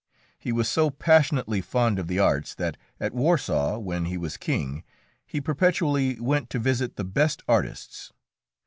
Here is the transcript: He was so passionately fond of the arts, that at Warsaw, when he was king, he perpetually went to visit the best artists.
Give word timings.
He 0.39 0.51
was 0.51 0.67
so 0.67 0.89
passionately 0.89 1.61
fond 1.61 1.99
of 1.99 2.07
the 2.07 2.17
arts, 2.17 2.55
that 2.55 2.75
at 2.99 3.13
Warsaw, 3.13 3.77
when 3.77 4.05
he 4.05 4.17
was 4.17 4.35
king, 4.35 4.83
he 5.27 5.39
perpetually 5.39 6.19
went 6.19 6.49
to 6.49 6.57
visit 6.57 6.95
the 6.95 7.03
best 7.05 7.43
artists. 7.47 8.11